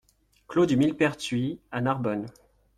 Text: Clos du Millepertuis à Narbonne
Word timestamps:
Clos 0.47 0.65
du 0.65 0.77
Millepertuis 0.77 1.59
à 1.71 1.79
Narbonne 1.79 2.25